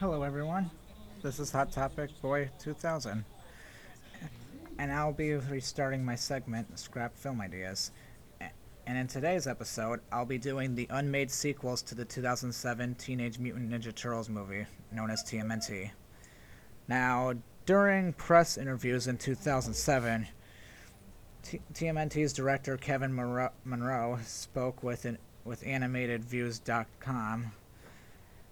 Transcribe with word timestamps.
Hello, 0.00 0.22
everyone. 0.22 0.70
This 1.24 1.40
is 1.40 1.50
Hot 1.50 1.72
Topic 1.72 2.10
Boy 2.22 2.48
2000, 2.60 3.24
and 4.78 4.92
I'll 4.92 5.12
be 5.12 5.34
restarting 5.34 6.04
my 6.04 6.14
segment, 6.14 6.78
Scrap 6.78 7.16
Film 7.16 7.40
Ideas. 7.40 7.90
And 8.86 8.96
in 8.96 9.08
today's 9.08 9.48
episode, 9.48 9.98
I'll 10.12 10.24
be 10.24 10.38
doing 10.38 10.76
the 10.76 10.86
unmade 10.90 11.32
sequels 11.32 11.82
to 11.82 11.96
the 11.96 12.04
2007 12.04 12.94
Teenage 12.94 13.40
Mutant 13.40 13.72
Ninja 13.72 13.92
Turtles 13.92 14.28
movie, 14.28 14.66
known 14.92 15.10
as 15.10 15.24
TMNT. 15.24 15.90
Now, 16.86 17.34
during 17.66 18.12
press 18.12 18.56
interviews 18.56 19.08
in 19.08 19.18
2007, 19.18 20.28
T- 21.42 21.60
TMNT's 21.74 22.32
director 22.32 22.76
Kevin 22.76 23.12
Munroe, 23.64 24.18
spoke 24.22 24.84
with 24.84 25.06
an, 25.06 25.18
with 25.44 25.64
AnimatedViews.com 25.64 27.50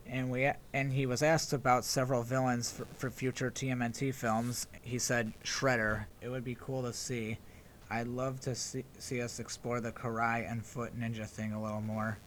and 0.09 0.31
we 0.31 0.51
and 0.73 0.93
he 0.93 1.07
was 1.07 1.23
asked 1.23 1.53
about 1.53 1.85
several 1.85 2.23
villains 2.23 2.71
for, 2.71 2.87
for 2.97 3.11
future 3.11 3.51
TMNT 3.51 4.15
films. 4.15 4.67
He 4.83 4.99
said 4.99 5.33
Shredder. 5.45 6.07
It 6.21 6.29
would 6.29 6.45
be 6.45 6.57
cool 6.59 6.83
to 6.83 6.93
see. 6.93 7.39
I'd 7.91 8.09
love 8.09 8.41
to 8.41 8.55
see, 8.55 8.85
see 8.99 9.21
us 9.21 9.39
explore 9.39 9.81
the 9.81 9.93
Karai 9.93 10.51
and 10.51 10.65
Foot 10.65 10.99
Ninja 10.99 11.27
thing 11.27 11.53
a 11.53 11.63
little 11.63 11.81
more. 11.81 12.19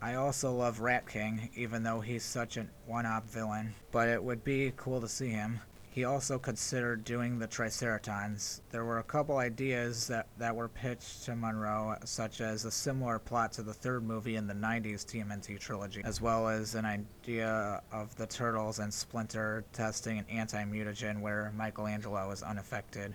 I 0.00 0.14
also 0.14 0.52
love 0.52 0.80
Rat 0.80 1.08
King, 1.08 1.48
even 1.56 1.82
though 1.82 2.00
he's 2.00 2.24
such 2.24 2.56
a 2.56 2.66
one-op 2.86 3.28
villain. 3.28 3.74
But 3.90 4.08
it 4.08 4.22
would 4.22 4.44
be 4.44 4.72
cool 4.76 5.00
to 5.00 5.08
see 5.08 5.30
him. 5.30 5.60
He 5.94 6.02
also 6.02 6.40
considered 6.40 7.04
doing 7.04 7.38
the 7.38 7.46
Triceratons. 7.46 8.62
There 8.72 8.84
were 8.84 8.98
a 8.98 9.04
couple 9.04 9.36
ideas 9.36 10.08
that, 10.08 10.26
that 10.38 10.56
were 10.56 10.66
pitched 10.66 11.22
to 11.26 11.36
Munroe, 11.36 11.94
such 12.04 12.40
as 12.40 12.64
a 12.64 12.70
similar 12.72 13.20
plot 13.20 13.52
to 13.52 13.62
the 13.62 13.72
third 13.72 14.02
movie 14.02 14.34
in 14.34 14.48
the 14.48 14.54
90s 14.54 15.04
TMNT 15.04 15.60
trilogy, 15.60 16.02
as 16.04 16.20
well 16.20 16.48
as 16.48 16.74
an 16.74 16.84
idea 16.84 17.80
of 17.92 18.16
the 18.16 18.26
Turtles 18.26 18.80
and 18.80 18.92
Splinter 18.92 19.64
testing 19.72 20.18
an 20.18 20.26
anti-mutagen 20.28 21.20
where 21.20 21.52
Michelangelo 21.56 22.26
was 22.26 22.42
unaffected, 22.42 23.14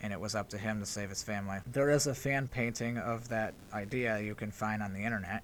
and 0.00 0.12
it 0.12 0.20
was 0.20 0.36
up 0.36 0.48
to 0.50 0.56
him 0.56 0.78
to 0.78 0.86
save 0.86 1.08
his 1.08 1.24
family. 1.24 1.58
There 1.66 1.90
is 1.90 2.06
a 2.06 2.14
fan 2.14 2.46
painting 2.46 2.96
of 2.96 3.28
that 3.30 3.54
idea 3.72 4.20
you 4.20 4.36
can 4.36 4.52
find 4.52 4.84
on 4.84 4.92
the 4.92 5.02
internet. 5.02 5.42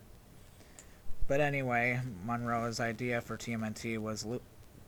But 1.26 1.40
anyway, 1.40 1.98
Munroe's 2.24 2.78
idea 2.78 3.20
for 3.22 3.36
TMNT 3.36 3.98
was 3.98 4.24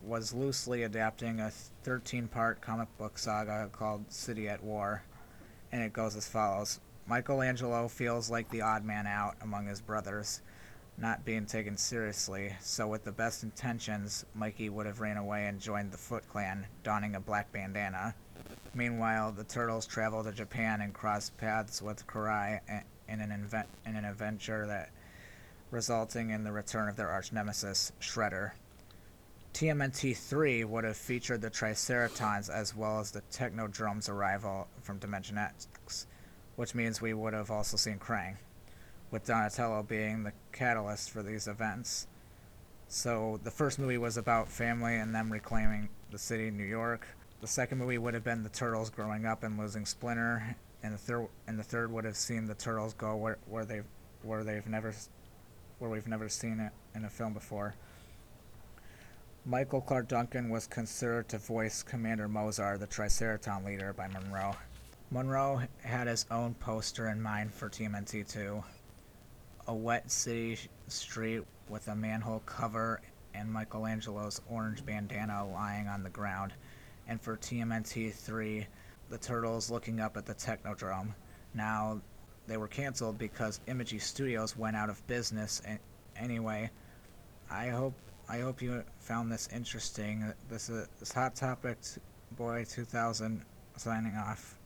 was 0.02 0.34
loosely 0.34 0.82
adapting 0.82 1.40
a 1.40 1.50
13 1.84 2.28
part 2.28 2.60
comic 2.60 2.88
book 2.98 3.18
saga 3.18 3.68
called 3.72 4.10
City 4.12 4.48
at 4.48 4.62
War, 4.62 5.02
and 5.70 5.82
it 5.82 5.92
goes 5.92 6.16
as 6.16 6.28
follows 6.28 6.80
Michelangelo 7.06 7.88
feels 7.88 8.30
like 8.30 8.48
the 8.50 8.62
odd 8.62 8.84
man 8.84 9.06
out 9.06 9.36
among 9.40 9.66
his 9.66 9.80
brothers, 9.80 10.40
not 10.96 11.24
being 11.24 11.46
taken 11.46 11.76
seriously, 11.76 12.54
so 12.60 12.86
with 12.86 13.04
the 13.04 13.12
best 13.12 13.42
intentions, 13.42 14.24
Mikey 14.34 14.68
would 14.68 14.86
have 14.86 15.00
ran 15.00 15.16
away 15.16 15.46
and 15.46 15.60
joined 15.60 15.90
the 15.90 15.98
Foot 15.98 16.28
Clan, 16.28 16.66
donning 16.84 17.16
a 17.16 17.20
black 17.20 17.50
bandana. 17.52 18.14
Meanwhile, 18.74 19.32
the 19.32 19.44
Turtles 19.44 19.86
travel 19.86 20.22
to 20.22 20.32
Japan 20.32 20.80
and 20.80 20.94
cross 20.94 21.30
paths 21.30 21.82
with 21.82 22.06
Karai 22.06 22.60
in 23.08 23.20
an, 23.20 23.32
in 23.84 23.96
an 23.96 24.04
adventure 24.04 24.66
that 24.66 24.90
resulting 25.70 26.30
in 26.30 26.44
the 26.44 26.52
return 26.52 26.88
of 26.88 26.96
their 26.96 27.08
arch 27.08 27.32
nemesis, 27.32 27.92
Shredder. 28.00 28.52
TMNT 29.54 30.16
3 30.16 30.64
would 30.64 30.84
have 30.84 30.96
featured 30.96 31.42
the 31.42 31.50
Triceratons 31.50 32.48
as 32.48 32.74
well 32.74 33.00
as 33.00 33.10
the 33.10 33.20
Technodrome's 33.30 34.08
arrival 34.08 34.66
from 34.80 34.98
Dimension 34.98 35.36
X, 35.36 35.68
which 36.56 36.74
means 36.74 37.02
we 37.02 37.12
would 37.12 37.34
have 37.34 37.50
also 37.50 37.76
seen 37.76 37.98
Krang, 37.98 38.36
with 39.10 39.26
Donatello 39.26 39.82
being 39.82 40.22
the 40.22 40.32
catalyst 40.52 41.10
for 41.10 41.22
these 41.22 41.48
events. 41.48 42.06
So 42.88 43.40
the 43.44 43.50
first 43.50 43.78
movie 43.78 43.98
was 43.98 44.16
about 44.16 44.48
family 44.48 44.96
and 44.96 45.14
them 45.14 45.30
reclaiming 45.30 45.90
the 46.10 46.18
city 46.18 46.50
New 46.50 46.64
York. 46.64 47.06
The 47.42 47.46
second 47.46 47.76
movie 47.76 47.98
would 47.98 48.14
have 48.14 48.24
been 48.24 48.42
the 48.42 48.48
Turtles 48.48 48.88
growing 48.88 49.26
up 49.26 49.42
and 49.42 49.58
losing 49.58 49.84
Splinter, 49.84 50.56
and 50.82 50.94
the 50.94 50.98
third 50.98 51.28
and 51.46 51.58
the 51.58 51.62
third 51.62 51.92
would 51.92 52.04
have 52.04 52.16
seen 52.16 52.46
the 52.46 52.54
Turtles 52.54 52.94
go 52.94 53.16
where 53.16 53.38
where 53.46 53.66
they 53.66 53.82
where 54.22 54.44
they've 54.44 54.66
never 54.66 54.94
where 55.78 55.90
we've 55.90 56.08
never 56.08 56.28
seen 56.30 56.58
it 56.58 56.72
in 56.94 57.04
a 57.04 57.10
film 57.10 57.34
before. 57.34 57.74
Michael 59.44 59.80
Clarke 59.80 60.06
Duncan 60.06 60.50
was 60.50 60.68
considered 60.68 61.28
to 61.28 61.38
voice 61.38 61.82
Commander 61.82 62.28
Mozar, 62.28 62.78
the 62.78 62.86
Triceraton 62.86 63.64
leader, 63.64 63.92
by 63.92 64.06
Munroe. 64.06 64.54
Munroe 65.10 65.62
had 65.82 66.06
his 66.06 66.26
own 66.30 66.54
poster 66.54 67.08
in 67.08 67.20
mind 67.20 67.52
for 67.52 67.68
TMNT 67.68 68.30
2 68.30 68.62
a 69.68 69.74
wet 69.74 70.10
city 70.10 70.58
street 70.88 71.42
with 71.68 71.86
a 71.88 71.94
manhole 71.94 72.40
cover 72.46 73.00
and 73.34 73.52
Michelangelo's 73.52 74.40
orange 74.48 74.84
bandana 74.84 75.44
lying 75.48 75.88
on 75.88 76.02
the 76.02 76.10
ground. 76.10 76.52
And 77.08 77.20
for 77.20 77.36
TMNT 77.36 78.12
3, 78.12 78.66
the 79.08 79.18
turtles 79.18 79.70
looking 79.70 80.00
up 80.00 80.16
at 80.16 80.26
the 80.26 80.34
Technodrome. 80.34 81.14
Now, 81.54 82.00
they 82.46 82.56
were 82.56 82.68
canceled 82.68 83.18
because 83.18 83.60
Imagi 83.66 84.00
Studios 84.00 84.56
went 84.56 84.76
out 84.76 84.90
of 84.90 85.04
business. 85.06 85.62
Anyway, 86.16 86.70
I 87.50 87.68
hope 87.68 87.94
I 88.32 88.40
hope 88.40 88.62
you 88.62 88.82
found 88.98 89.30
this 89.30 89.46
interesting. 89.52 90.24
This 90.48 90.70
is 90.70 91.12
hot 91.12 91.34
topic, 91.34 91.76
boy 92.38 92.64
2000 92.66 93.42
signing 93.76 94.14
off. 94.16 94.56